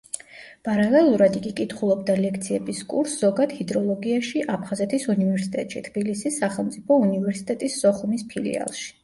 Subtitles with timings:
[0.67, 8.91] პარალელურად იგი კითხულობდა ლექციების კურსს ზოგად ჰიდროლოგიაში აფხაზეთის უნივერსიტეტში, თბილისის სახელმწიფო უნივერსიტეტის სოხუმის ფილიალში.